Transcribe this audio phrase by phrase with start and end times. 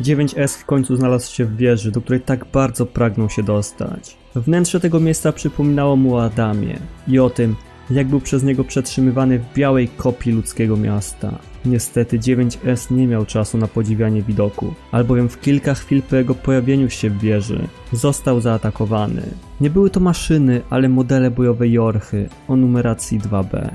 [0.00, 4.16] 9S w końcu znalazł się w wieży, do której tak bardzo pragnął się dostać.
[4.34, 6.78] Wnętrze tego miejsca przypominało mu o Adamie
[7.08, 7.56] i o tym,
[7.90, 11.38] jak był przez niego przetrzymywany w białej kopii ludzkiego miasta.
[11.64, 16.90] Niestety 9S nie miał czasu na podziwianie widoku, albowiem w kilka chwil po jego pojawieniu
[16.90, 19.22] się w wieży został zaatakowany.
[19.60, 23.70] Nie były to maszyny, ale modele bojowe Jorchy o numeracji 2B.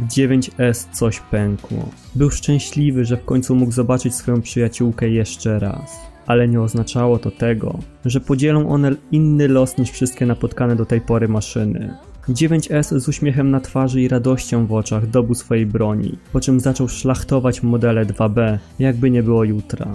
[0.00, 1.88] W 9S coś pękło.
[2.14, 6.00] Był szczęśliwy, że w końcu mógł zobaczyć swoją przyjaciółkę jeszcze raz.
[6.26, 11.00] Ale nie oznaczało to tego, że podzielą one inny los niż wszystkie napotkane do tej
[11.00, 11.96] pory maszyny.
[12.28, 16.88] 9S z uśmiechem na twarzy i radością w oczach dobył swojej broni, po czym zaczął
[16.88, 19.88] szlachtować modele 2B, jakby nie było jutra.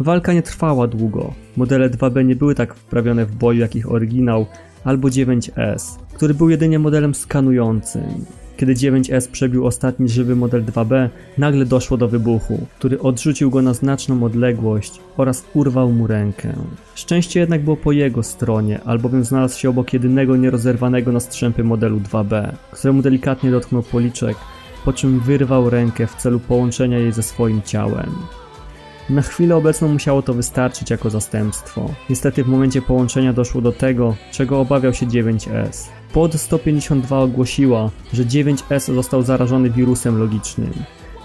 [0.00, 1.34] Walka nie trwała długo.
[1.56, 4.46] Modele 2B nie były tak wprawione w boju jak ich oryginał
[4.84, 8.24] albo 9S, który był jedynie modelem skanującym.
[8.56, 13.74] Kiedy 9S przebił ostatni żywy model 2B, nagle doszło do wybuchu, który odrzucił go na
[13.74, 16.52] znaczną odległość oraz urwał mu rękę.
[16.94, 22.00] Szczęście jednak było po jego stronie, albowiem znalazł się obok jedynego nierozerwanego na strzępy modelu
[22.00, 24.36] 2B, któremu delikatnie dotknął policzek,
[24.84, 28.10] po czym wyrwał rękę w celu połączenia jej ze swoim ciałem.
[29.10, 31.94] Na chwilę obecną musiało to wystarczyć jako zastępstwo.
[32.10, 35.88] Niestety w momencie połączenia doszło do tego, czego obawiał się 9S.
[36.14, 40.72] Pod 152 ogłosiła, że 9S został zarażony wirusem logicznym.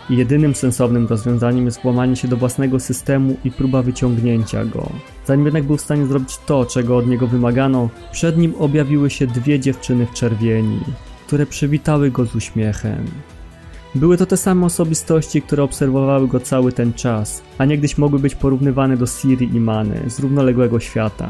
[0.09, 4.89] Jedynym sensownym rozwiązaniem jest włamanie się do własnego systemu i próba wyciągnięcia go.
[5.25, 9.27] Zanim jednak był w stanie zrobić to, czego od niego wymagano, przed nim objawiły się
[9.27, 10.79] dwie dziewczyny w czerwieni,
[11.27, 13.05] które przywitały go z uśmiechem.
[13.95, 18.35] Były to te same osobistości, które obserwowały go cały ten czas, a niegdyś mogły być
[18.35, 21.29] porównywane do Siri i Many z równoległego świata.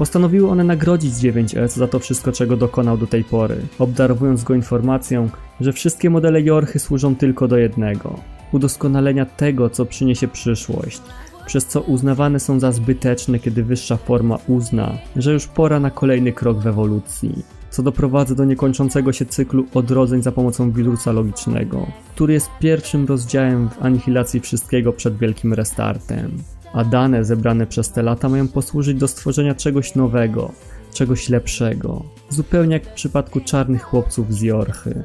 [0.00, 5.28] Postanowiły one nagrodzić 9S za to wszystko, czego dokonał do tej pory, obdarowując go informacją,
[5.60, 8.20] że wszystkie modele Jorchy służą tylko do jednego
[8.52, 11.02] udoskonalenia tego, co przyniesie przyszłość,
[11.46, 16.32] przez co uznawane są za zbyteczne, kiedy wyższa forma uzna, że już pora na kolejny
[16.32, 22.32] krok w ewolucji co doprowadza do niekończącego się cyklu odrodzeń za pomocą wirusa logicznego, który
[22.32, 26.30] jest pierwszym rozdziałem w anihilacji wszystkiego przed wielkim restartem.
[26.72, 30.52] A dane zebrane przez te lata mają posłużyć do stworzenia czegoś nowego,
[30.94, 35.02] czegoś lepszego, zupełnie jak w przypadku czarnych chłopców z Jorchy.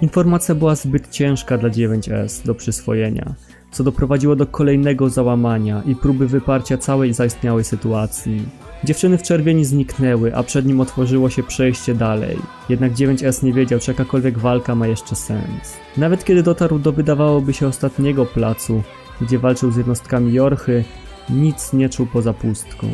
[0.00, 3.34] Informacja była zbyt ciężka dla 9S do przyswojenia,
[3.72, 8.42] co doprowadziło do kolejnego załamania i próby wyparcia całej zaistniałej sytuacji.
[8.84, 12.38] Dziewczyny w czerwieni zniknęły, a przed nim otworzyło się przejście dalej.
[12.68, 15.76] Jednak 9S nie wiedział, czy jakakolwiek walka ma jeszcze sens.
[15.96, 18.82] Nawet kiedy dotarł do wydawałoby się ostatniego placu,
[19.22, 20.84] gdzie walczył z jednostkami Jorchy,
[21.30, 22.86] nic nie czuł poza pustką.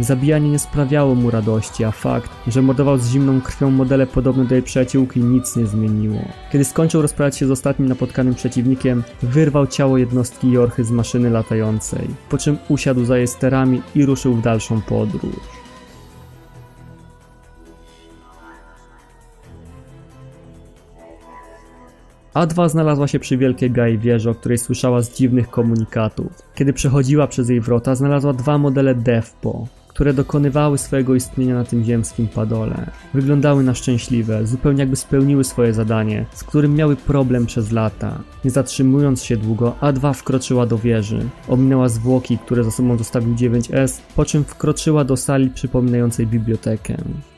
[0.00, 4.54] Zabijanie nie sprawiało mu radości, a fakt, że mordował z zimną krwią modele podobne do
[4.54, 6.20] jej przyjaciółki nic nie zmieniło.
[6.52, 12.08] Kiedy skończył rozprawiać się z ostatnim napotkanym przeciwnikiem, wyrwał ciało jednostki Jorchy z maszyny latającej,
[12.28, 15.61] po czym usiadł za jej sterami i ruszył w dalszą podróż.
[22.34, 26.42] A2 znalazła się przy wielkiej gai wieży, o której słyszała z dziwnych komunikatów.
[26.54, 31.84] Kiedy przechodziła przez jej wrota, znalazła dwa modele DEFPO, które dokonywały swojego istnienia na tym
[31.84, 32.90] ziemskim padole.
[33.14, 38.18] Wyglądały na szczęśliwe, zupełnie jakby spełniły swoje zadanie, z którym miały problem przez lata.
[38.44, 41.28] Nie zatrzymując się długo, A2 wkroczyła do wieży.
[41.48, 46.96] Ominęła zwłoki, które za sobą zostawił 9S, po czym wkroczyła do sali przypominającej bibliotekę.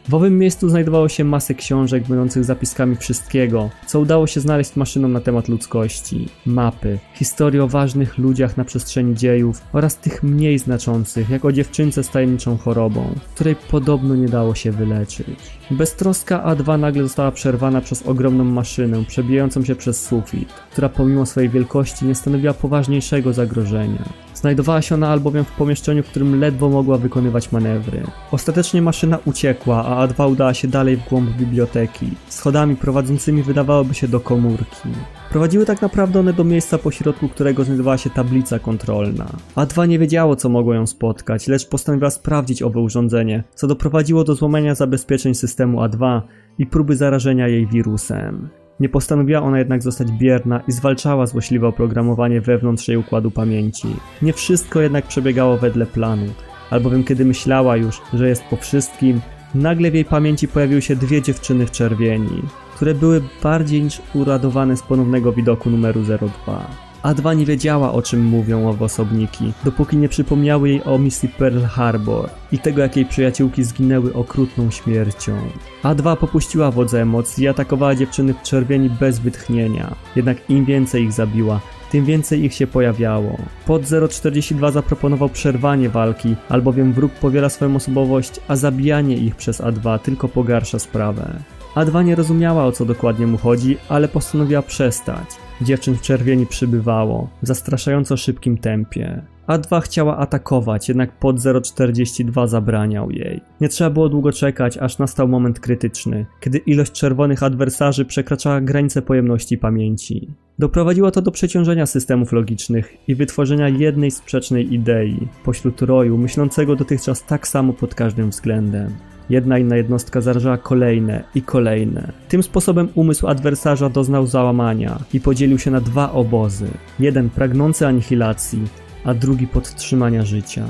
[0.08, 5.12] W owym miejscu znajdowało się masę książek będących zapiskami wszystkiego, co udało się znaleźć maszynom
[5.12, 11.30] na temat ludzkości, mapy, historii o ważnych ludziach na przestrzeni dziejów oraz tych mniej znaczących,
[11.30, 15.38] jak o dziewczynce z tajemniczą chorobą, której podobno nie dało się wyleczyć.
[15.70, 21.50] Beztroska A2 nagle została przerwana przez ogromną maszynę przebijającą się przez sufit, która pomimo swojej
[21.50, 24.08] wielkości nie stanowiła poważniejszego zagrożenia.
[24.44, 28.02] Znajdowała się ona albowiem w pomieszczeniu, w którym ledwo mogła wykonywać manewry.
[28.30, 34.08] Ostatecznie maszyna uciekła, a A2 udała się dalej w głąb biblioteki, schodami prowadzącymi wydawałoby się
[34.08, 34.88] do komórki.
[35.30, 39.26] Prowadziły tak naprawdę one do miejsca pośrodku którego znajdowała się tablica kontrolna.
[39.56, 44.34] A2 nie wiedziało co mogło ją spotkać, lecz postanowiła sprawdzić owe urządzenie, co doprowadziło do
[44.34, 46.20] złamania zabezpieczeń systemu A2
[46.58, 48.48] i próby zarażenia jej wirusem.
[48.80, 53.88] Nie postanowiła ona jednak zostać bierna i zwalczała złośliwe oprogramowanie wewnątrz jej układu pamięci.
[54.22, 56.26] Nie wszystko jednak przebiegało wedle planu,
[56.70, 59.20] albowiem kiedy myślała już, że jest po wszystkim,
[59.54, 62.42] nagle w jej pamięci pojawiły się dwie dziewczyny w czerwieni,
[62.74, 66.00] które były bardziej niż uradowane z ponownego widoku numeru
[66.46, 66.93] 02.
[67.04, 71.60] A2 nie wiedziała o czym mówią owe osobniki, dopóki nie przypomniały jej o misji Pearl
[71.60, 75.36] Harbor i tego jak jej przyjaciółki zginęły okrutną śmiercią.
[75.82, 81.12] A2 popuściła wodze emocji i atakowała dziewczyny w czerwieni bez wytchnienia, jednak im więcej ich
[81.12, 81.60] zabiła,
[81.90, 83.38] tym więcej ich się pojawiało.
[83.66, 89.98] Pod 042 zaproponował przerwanie walki, albowiem wróg powiela swoją osobowość, a zabijanie ich przez A2
[89.98, 91.40] tylko pogarsza sprawę.
[91.74, 95.43] A2 nie rozumiała o co dokładnie mu chodzi, ale postanowiła przestać.
[95.60, 99.22] Dziewczyn w czerwieni przybywało, w zastraszająco szybkim tempie.
[99.48, 103.40] A2 chciała atakować, jednak pod 042 zabraniał jej.
[103.60, 109.02] Nie trzeba było długo czekać, aż nastał moment krytyczny, kiedy ilość czerwonych adwersarzy przekraczała granice
[109.02, 110.30] pojemności pamięci.
[110.58, 117.24] Doprowadziło to do przeciążenia systemów logicznych i wytworzenia jednej sprzecznej idei pośród roju myślącego dotychczas
[117.24, 119.13] tak samo pod każdym względem.
[119.30, 122.12] Jedna inna jednostka zarażała kolejne i kolejne.
[122.28, 126.68] Tym sposobem umysł adwersarza doznał załamania i podzielił się na dwa obozy.
[127.00, 128.62] Jeden pragnący anihilacji,
[129.04, 130.64] a drugi podtrzymania życia.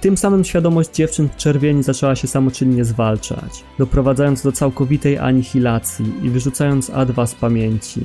[0.00, 6.30] Tym samym świadomość dziewczyn w czerwieni zaczęła się samoczynnie zwalczać, doprowadzając do całkowitej anihilacji i
[6.30, 8.00] wyrzucając A2 z pamięci.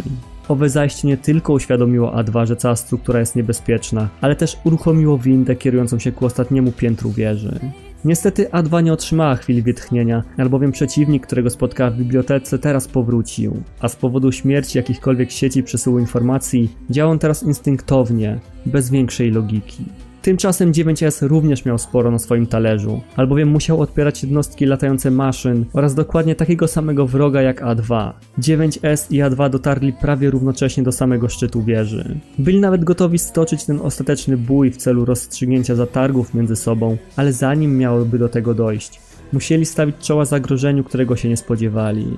[0.48, 5.56] Owe zajście nie tylko uświadomiło A2, że cała struktura jest niebezpieczna, ale też uruchomiło windę
[5.56, 7.60] kierującą się ku ostatniemu piętru wieży.
[8.06, 13.90] Niestety A2 nie otrzymała chwili wytchnienia, albowiem przeciwnik, którego spotkała w bibliotece, teraz powrócił, a
[13.90, 19.86] z powodu śmierci jakichkolwiek sieci przesyłu informacji działał on teraz instynktownie, bez większej logiki.
[20.30, 25.96] Tymczasem 9S również miał sporo na swoim talerzu, albowiem musiał odpierać jednostki latające maszyn oraz
[25.96, 28.12] dokładnie takiego samego wroga jak A2.
[28.40, 32.20] 9S i A2 dotarli prawie równocześnie do samego szczytu wieży.
[32.40, 37.78] Byli nawet gotowi stoczyć ten ostateczny bój w celu rozstrzygnięcia zatargów między sobą, ale zanim
[37.78, 39.00] miałoby do tego dojść,
[39.34, 42.18] musieli stawić czoła zagrożeniu, którego się nie spodziewali.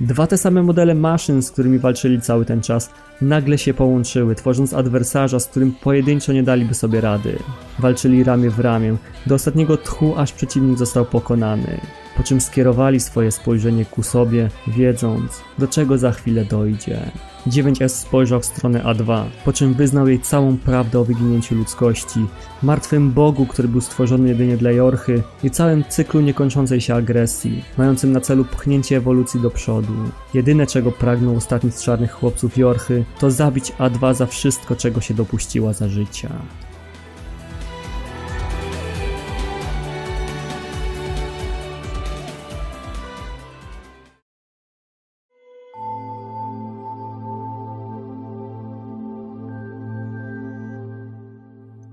[0.00, 2.90] Dwa te same modele maszyn, z którymi walczyli cały ten czas,
[3.20, 7.38] nagle się połączyły, tworząc adwersarza, z którym pojedynczo nie daliby sobie rady.
[7.78, 8.96] Walczyli ramię w ramię,
[9.26, 11.80] do ostatniego tchu, aż przeciwnik został pokonany.
[12.16, 17.10] Po czym skierowali swoje spojrzenie ku sobie, wiedząc, do czego za chwilę dojdzie.
[17.46, 22.26] 9S spojrzał w stronę A2, po czym wyznał jej całą prawdę o wyginięciu ludzkości,
[22.62, 28.12] martwym Bogu, który był stworzony jedynie dla Jorchy i całym cyklu niekończącej się agresji, mającym
[28.12, 29.92] na celu pchnięcie ewolucji do przodu.
[30.34, 35.14] Jedyne czego pragnął ostatni z czarnych chłopców Jorchy, to zabić A2 za wszystko czego się
[35.14, 36.28] dopuściła za życia.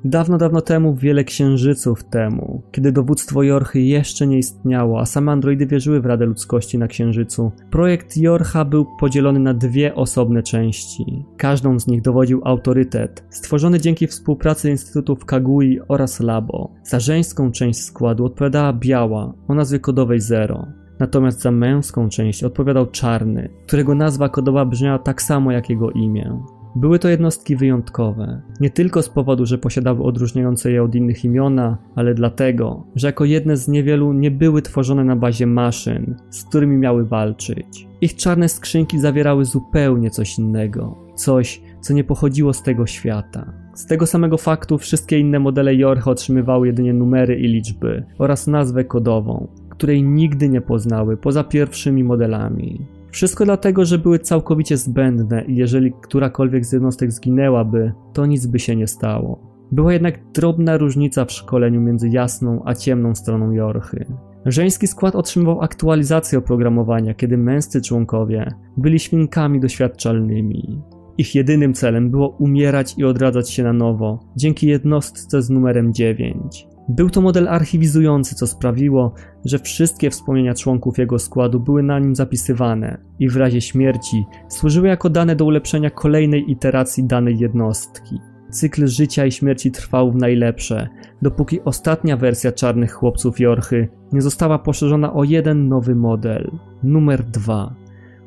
[0.05, 5.65] Dawno, dawno temu, wiele księżyców temu, kiedy dowództwo Jorchy jeszcze nie istniało, a same androidy
[5.65, 11.25] wierzyły w Radę Ludzkości na Księżycu, projekt Jorcha był podzielony na dwie osobne części.
[11.37, 16.71] Każdą z nich dowodził autorytet, stworzony dzięki współpracy Instytutów Kagui oraz Labo.
[16.83, 20.67] Za żeńską część składu odpowiadała Biała, o nazwie kodowej Zero.
[20.99, 26.43] Natomiast za męską część odpowiadał Czarny, którego nazwa kodowa brzmiała tak samo jak jego imię.
[26.75, 31.77] Były to jednostki wyjątkowe, nie tylko z powodu, że posiadały odróżniające je od innych imiona,
[31.95, 36.77] ale dlatego, że jako jedne z niewielu nie były tworzone na bazie maszyn, z którymi
[36.77, 37.87] miały walczyć.
[38.01, 43.53] Ich czarne skrzynki zawierały zupełnie coś innego, coś, co nie pochodziło z tego świata.
[43.73, 48.83] Z tego samego faktu wszystkie inne modele Jorcha otrzymywały jedynie numery i liczby oraz nazwę
[48.85, 52.85] kodową, której nigdy nie poznały poza pierwszymi modelami.
[53.13, 58.59] Wszystko dlatego, że były całkowicie zbędne i jeżeli którakolwiek z jednostek zginęłaby, to nic by
[58.59, 59.39] się nie stało.
[59.71, 64.05] Była jednak drobna różnica w szkoleniu między jasną a ciemną stroną Jorchy.
[64.45, 70.81] Żeński skład otrzymywał aktualizację oprogramowania, kiedy męscy członkowie byli świnkami doświadczalnymi.
[71.17, 76.67] Ich jedynym celem było umierać i odradzać się na nowo, dzięki jednostce z numerem 9.
[76.89, 79.13] Był to model archiwizujący, co sprawiło,
[79.45, 84.87] że wszystkie wspomnienia członków jego składu były na nim zapisywane i w razie śmierci służyły
[84.87, 88.19] jako dane do ulepszenia kolejnej iteracji danej jednostki.
[88.51, 90.89] Cykl życia i śmierci trwał w najlepsze,
[91.21, 96.51] dopóki ostatnia wersja czarnych chłopców Jorchy nie została poszerzona o jeden nowy model,
[96.83, 97.75] numer 2,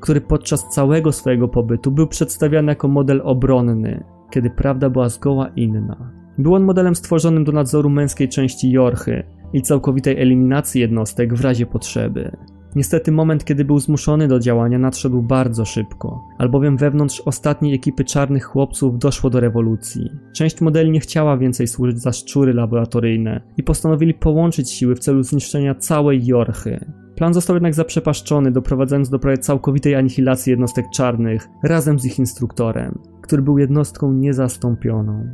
[0.06, 6.12] który podczas całego swojego pobytu był przedstawiany jako model obronny, kiedy prawda była zgoła inna.
[6.38, 9.22] Był on modelem stworzonym do nadzoru męskiej części Jorchy
[9.52, 12.36] i całkowitej eliminacji jednostek w razie potrzeby.
[12.76, 18.44] Niestety moment, kiedy był zmuszony do działania nadszedł bardzo szybko, albowiem wewnątrz ostatniej ekipy czarnych
[18.44, 20.10] chłopców doszło do rewolucji.
[20.34, 25.22] Część modeli nie chciała więcej służyć za szczury laboratoryjne i postanowili połączyć siły w celu
[25.22, 27.05] zniszczenia całej Jorchy.
[27.16, 32.98] Plan został jednak zaprzepaszczony, doprowadzając do prawie całkowitej anihilacji jednostek czarnych razem z ich instruktorem,
[33.22, 35.26] który był jednostką niezastąpioną.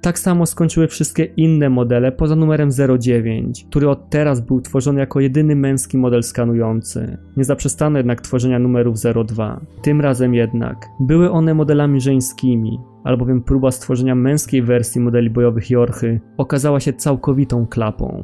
[0.00, 5.20] Tak samo skończyły wszystkie inne modele poza numerem 09, który od teraz był tworzony jako
[5.20, 7.18] jedyny męski model skanujący.
[7.36, 9.60] Nie zaprzestano jednak tworzenia numerów 02.
[9.82, 16.20] Tym razem jednak były one modelami żeńskimi, albowiem próba stworzenia męskiej wersji modeli bojowych Jorchy
[16.36, 18.22] okazała się całkowitą klapą.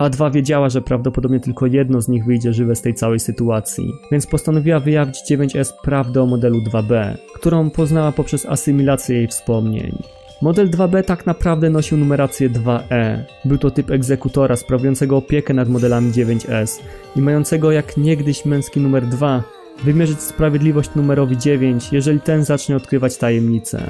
[0.00, 4.26] A2 wiedziała, że prawdopodobnie tylko jedno z nich wyjdzie żywe z tej całej sytuacji, więc
[4.26, 10.02] postanowiła wyjawić 9S prawdę o modelu 2B, którą poznała poprzez asymilację jej wspomnień.
[10.42, 13.22] Model 2B tak naprawdę nosił numerację 2E.
[13.44, 16.80] Był to typ egzekutora sprawującego opiekę nad modelami 9S
[17.16, 19.42] i mającego jak niegdyś męski numer 2
[19.84, 23.82] wymierzyć sprawiedliwość numerowi 9, jeżeli ten zacznie odkrywać tajemnice,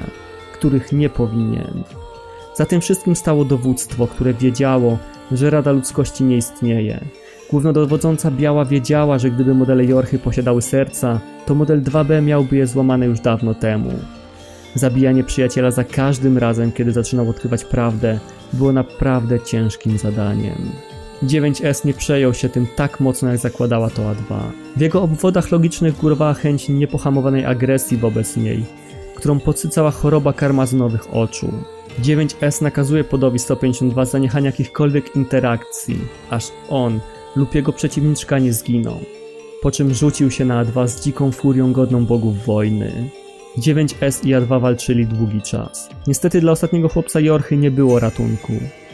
[0.53, 1.83] których nie powinien.
[2.55, 4.97] Za tym wszystkim stało dowództwo, które wiedziało,
[5.31, 6.99] że Rada Ludzkości nie istnieje.
[7.49, 13.05] Głównodowodząca Biała wiedziała, że gdyby modele Jorchy posiadały serca, to model 2B miałby je złamane
[13.05, 13.91] już dawno temu.
[14.75, 18.19] Zabijanie przyjaciela za każdym razem, kiedy zaczynał odkrywać prawdę,
[18.53, 20.71] było naprawdę ciężkim zadaniem.
[21.23, 24.39] 9S nie przejął się tym tak mocno, jak zakładała to A2.
[24.77, 28.65] W jego obwodach logicznych górowała chęć niepohamowanej agresji wobec niej,
[29.15, 31.53] którą podsycała choroba karmazynowych oczu.
[31.99, 35.97] 9S nakazuje podowi 152 zaniechania jakichkolwiek interakcji,
[36.29, 36.99] aż on
[37.35, 38.99] lub jego przeciwniczka nie zginą.
[39.61, 43.09] Po czym rzucił się na A2 z dziką furią godną bogów wojny.
[43.57, 45.89] 9S i A2 walczyli długi czas.
[46.07, 48.53] Niestety dla ostatniego chłopca Jorchy nie było ratunku.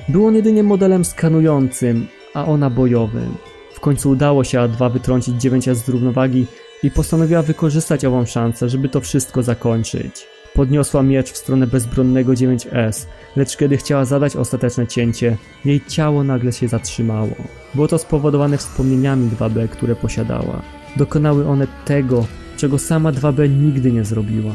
[0.10, 3.36] Był on jedynie modelem skanującym, a ona bojowym.
[3.74, 6.46] W końcu udało się A2 wytrącić 9S z równowagi
[6.84, 10.35] i postanowiła wykorzystać ową szansę, żeby to wszystko zakończyć.
[10.56, 16.52] Podniosła miecz w stronę bezbronnego 9S, lecz kiedy chciała zadać ostateczne cięcie, jej ciało nagle
[16.52, 17.36] się zatrzymało.
[17.74, 20.62] Było to spowodowane wspomnieniami 2B, które posiadała.
[20.98, 22.26] Dokonały one tego,
[22.58, 24.52] czego sama 2B nigdy nie zrobiła.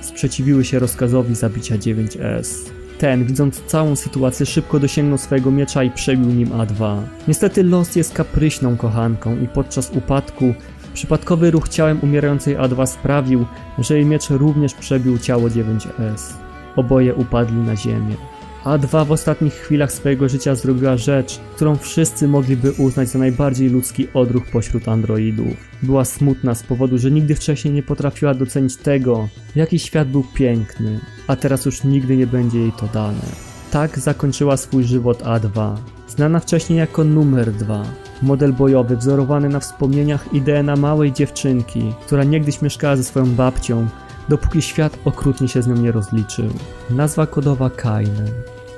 [0.00, 2.70] Sprzeciwiły się rozkazowi zabicia 9S.
[2.98, 7.02] Ten, widząc całą sytuację, szybko dosięgnął swojego miecza i przebił nim A2.
[7.28, 10.54] Niestety los jest kapryśną kochanką i podczas upadku
[10.94, 13.46] Przypadkowy ruch ciałem umierającej A2 sprawił,
[13.78, 16.32] że jej miecz również przebił ciało 9S.
[16.76, 18.16] Oboje upadli na ziemię.
[18.64, 24.08] A2 w ostatnich chwilach swojego życia zrobiła rzecz, którą wszyscy mogliby uznać za najbardziej ludzki
[24.14, 25.56] odruch pośród androidów.
[25.82, 31.00] Była smutna z powodu, że nigdy wcześniej nie potrafiła docenić tego, jaki świat był piękny,
[31.26, 33.26] a teraz już nigdy nie będzie jej to dane.
[33.70, 35.76] Tak zakończyła swój żywot A2,
[36.08, 37.84] znana wcześniej jako numer 2.
[38.22, 43.86] Model bojowy wzorowany na wspomnieniach i DNA małej dziewczynki, która niegdyś mieszkała ze swoją babcią,
[44.28, 46.48] dopóki świat okrutnie się z nią nie rozliczył.
[46.90, 48.30] Nazwa kodowa Kainen.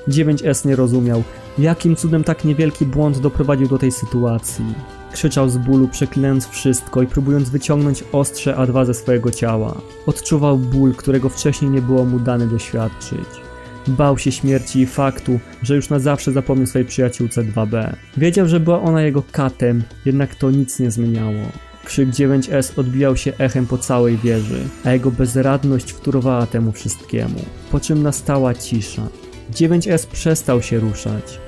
[0.09, 1.23] 9S nie rozumiał,
[1.59, 4.65] jakim cudem tak niewielki błąd doprowadził do tej sytuacji.
[5.13, 9.75] Krzyczał z bólu, przeklinając wszystko i próbując wyciągnąć ostrze A2 ze swojego ciała.
[10.07, 13.44] Odczuwał ból, którego wcześniej nie było mu dane doświadczyć.
[13.89, 17.95] Bał się śmierci i faktu, że już na zawsze zapomniał swojej przyjaciółce 2B.
[18.17, 21.41] Wiedział, że była ona jego katem, jednak to nic nie zmieniało.
[21.85, 27.45] Krzyk 9S odbijał się echem po całej wieży, a jego bezradność wtórowała temu wszystkiemu.
[27.71, 29.09] Po czym nastała cisza.
[29.53, 31.41] 9S przestał się ruszać,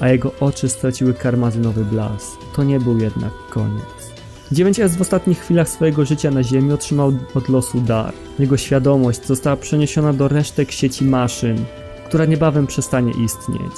[0.00, 2.36] a jego oczy straciły karmazynowy blask.
[2.56, 3.95] To nie był jednak koniec.
[4.52, 8.12] 9S w ostatnich chwilach swojego życia na Ziemi otrzymał od losu dar.
[8.38, 11.64] Jego świadomość została przeniesiona do resztek sieci maszyn,
[12.04, 13.72] która niebawem przestanie istnieć.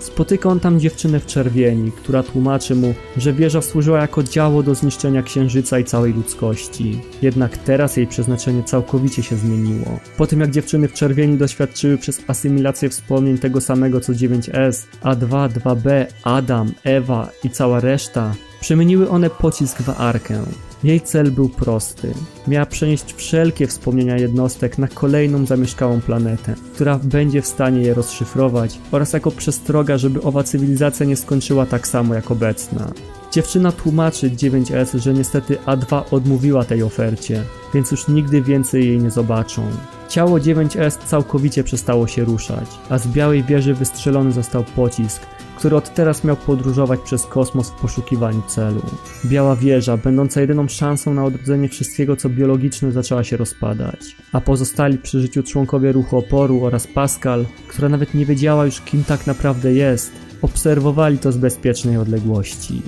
[0.00, 4.74] Spotyka on tam dziewczynę w czerwieni, która tłumaczy mu, że wieża służyła jako działo do
[4.74, 7.00] zniszczenia księżyca i całej ludzkości.
[7.22, 9.98] Jednak teraz jej przeznaczenie całkowicie się zmieniło.
[10.16, 15.48] Po tym jak dziewczyny w czerwieni doświadczyły przez asymilację wspomnień tego samego co 9S, A2,
[15.48, 20.42] 2B, Adam, Ewa i cała reszta, Przemieniły one pocisk w arkę.
[20.84, 22.14] Jej cel był prosty.
[22.48, 28.78] Miała przenieść wszelkie wspomnienia jednostek na kolejną zamieszkałą planetę, która będzie w stanie je rozszyfrować
[28.92, 32.90] oraz jako przestroga, żeby owa cywilizacja nie skończyła tak samo jak obecna.
[33.32, 37.42] Dziewczyna tłumaczy 9S, że niestety A2 odmówiła tej ofercie,
[37.74, 39.62] więc już nigdy więcej jej nie zobaczą.
[40.08, 45.22] Ciało 9S całkowicie przestało się ruszać, a z białej wieży wystrzelony został pocisk,
[45.56, 48.82] który od teraz miał podróżować przez kosmos w poszukiwaniu celu.
[49.24, 54.16] Biała wieża, będąca jedyną szansą na odrodzenie wszystkiego, co biologiczne, zaczęła się rozpadać.
[54.32, 59.04] A pozostali przy życiu członkowie ruchu oporu oraz Pascal, która nawet nie wiedziała już kim
[59.04, 60.12] tak naprawdę jest,
[60.42, 62.82] obserwowali to z bezpiecznej odległości.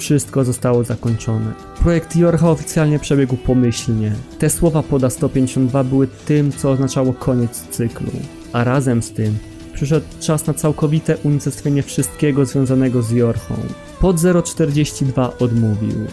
[0.00, 1.52] Wszystko zostało zakończone.
[1.82, 4.12] Projekt Jorha oficjalnie przebiegł pomyślnie.
[4.38, 8.10] Te słowa poda 152 były tym, co oznaczało koniec cyklu.
[8.52, 9.38] A razem z tym
[9.80, 13.54] Przyszedł czas na całkowite unicestwienie wszystkiego związanego z Jorchą.
[14.00, 16.06] Pod 042 odmówił,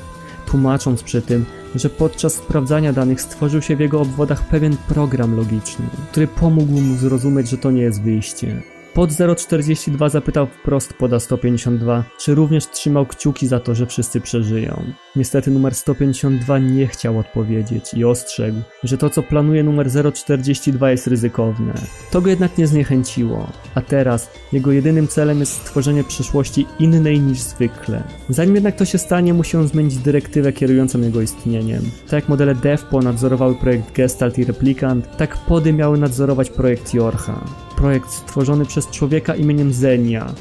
[0.45, 5.85] tłumacząc przy tym, że podczas sprawdzania danych stworzył się w jego obwodach pewien program logiczny,
[6.11, 8.61] który pomógł mu zrozumieć, że to nie jest wyjście.
[8.97, 14.83] Pod 042 zapytał wprost poda 152, czy również trzymał kciuki za to, że wszyscy przeżyją.
[15.17, 21.07] Niestety numer 152 nie chciał odpowiedzieć i ostrzegł, że to co planuje numer 042 jest
[21.07, 21.73] ryzykowne.
[22.11, 27.39] To go jednak nie zniechęciło, a teraz jego jedynym celem jest stworzenie przyszłości innej niż
[27.39, 28.03] zwykle.
[28.29, 31.81] Zanim jednak to się stanie, musi on zmienić dyrektywę kierującą jego istnieniem.
[32.03, 37.45] Tak jak modele DEFPO nadzorowały projekt Gestalt i Replikant, tak pody miały nadzorować projekt Jorcha
[37.77, 40.33] projekt stworzony przez człowieka imieniem Zenia,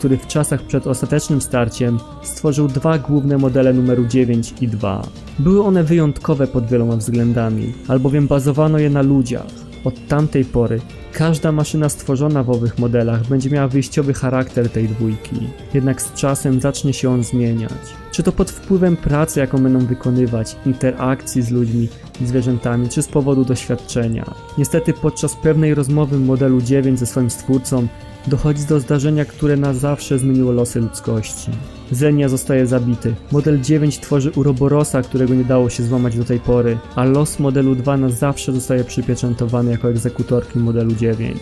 [0.00, 5.02] który w czasach przed ostatecznym starciem stworzył dwa główne modele numeru 9 i 2.
[5.38, 9.46] Były one wyjątkowe pod wieloma względami, albowiem bazowano je na ludziach.
[9.84, 10.80] Od tamtej pory
[11.12, 15.36] każda maszyna stworzona w owych modelach będzie miała wyjściowy charakter tej dwójki,
[15.74, 17.72] jednak z czasem zacznie się on zmieniać.
[18.12, 21.88] Czy to pod wpływem pracy, jaką będą wykonywać, interakcji z ludźmi
[22.20, 24.34] i zwierzętami, czy z powodu doświadczenia.
[24.58, 27.86] Niestety podczas pewnej rozmowy modelu 9 ze swoim stwórcą
[28.26, 31.50] dochodzi do zdarzenia, które na zawsze zmieniło losy ludzkości.
[31.90, 33.14] Zenia zostaje zabity.
[33.32, 37.74] Model 9 tworzy Uroborosa, którego nie dało się złamać do tej pory, a los modelu
[37.74, 41.38] 2 na zawsze zostaje przypieczętowany jako egzekutorki modelu 9.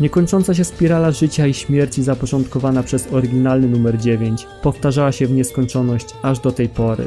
[0.00, 6.06] Niekończąca się spirala życia i śmierci zapoczątkowana przez oryginalny numer 9 powtarzała się w nieskończoność
[6.22, 7.04] aż do tej pory.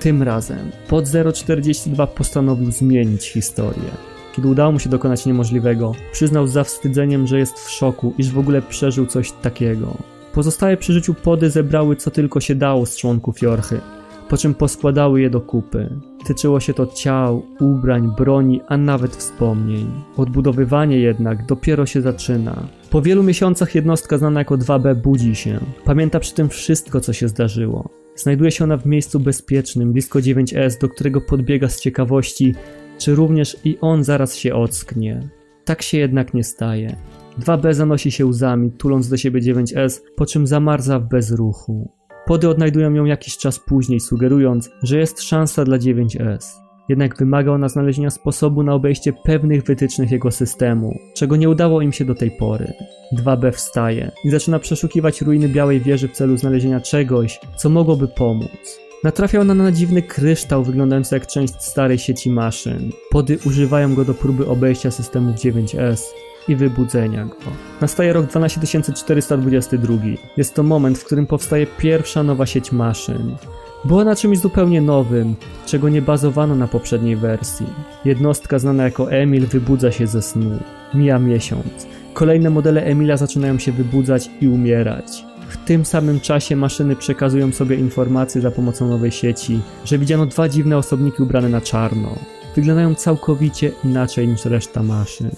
[0.00, 1.04] Tym razem pod
[1.34, 4.15] 042 postanowił zmienić historię.
[4.36, 8.38] Kiedy udało mu się dokonać niemożliwego, przyznał z zawstydzeniem, że jest w szoku, iż w
[8.38, 9.96] ogóle przeżył coś takiego.
[10.34, 13.80] Pozostałe przy życiu pody zebrały co tylko się dało z członków Jorchy,
[14.28, 16.00] po czym poskładały je do kupy.
[16.26, 19.90] Tyczyło się to ciał, ubrań, broni, a nawet wspomnień.
[20.16, 22.66] Odbudowywanie jednak dopiero się zaczyna.
[22.90, 25.60] Po wielu miesiącach jednostka znana jako 2B budzi się.
[25.84, 27.88] Pamięta przy tym wszystko, co się zdarzyło.
[28.16, 32.54] Znajduje się ona w miejscu bezpiecznym, blisko 9S, do którego podbiega z ciekawości,
[32.98, 35.28] czy również i on zaraz się ocknie.
[35.64, 36.96] Tak się jednak nie staje.
[37.40, 41.90] 2B zanosi się łzami, tuląc do siebie 9S, po czym zamarza w bezruchu.
[42.26, 46.66] Pody odnajdują ją jakiś czas później, sugerując, że jest szansa dla 9S.
[46.88, 51.92] Jednak wymaga ona znalezienia sposobu na obejście pewnych wytycznych jego systemu, czego nie udało im
[51.92, 52.72] się do tej pory.
[53.12, 58.85] 2B wstaje i zaczyna przeszukiwać ruiny Białej Wieży w celu znalezienia czegoś, co mogłoby pomóc.
[59.04, 62.90] Natrafia ona na dziwny kryształ wyglądający jak część starej sieci maszyn.
[63.10, 66.02] Pody używają go do próby obejścia systemu 9S
[66.48, 67.34] i wybudzenia go.
[67.80, 69.94] Nastaje rok 12422.
[70.36, 73.36] Jest to moment, w którym powstaje pierwsza nowa sieć maszyn.
[73.84, 75.34] Była na czymś zupełnie nowym,
[75.66, 77.66] czego nie bazowano na poprzedniej wersji.
[78.04, 80.58] Jednostka znana jako Emil wybudza się ze snu.
[80.94, 81.86] Mija miesiąc.
[82.14, 85.24] Kolejne modele Emila zaczynają się wybudzać i umierać.
[85.48, 90.48] W tym samym czasie maszyny przekazują sobie informacje za pomocą nowej sieci, że widziano dwa
[90.48, 92.08] dziwne osobniki ubrane na czarno.
[92.56, 95.30] Wyglądają całkowicie inaczej niż reszta maszyn.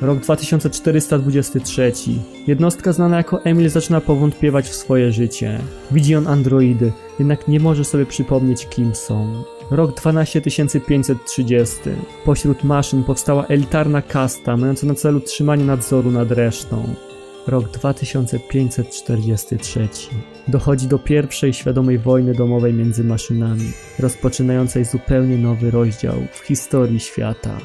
[0.00, 1.92] Rok 2423.
[2.46, 5.60] Jednostka znana jako Emil zaczyna powątpiewać w swoje życie.
[5.90, 9.44] Widzi on androidy, jednak nie może sobie przypomnieć kim są.
[9.70, 11.76] Rok 12530.
[12.24, 16.94] Pośród maszyn powstała elitarna kasta, mająca na celu trzymanie nadzoru nad resztą.
[17.46, 19.88] Rok 2543.
[20.48, 27.58] Dochodzi do pierwszej świadomej wojny domowej między maszynami, rozpoczynającej zupełnie nowy rozdział w historii świata.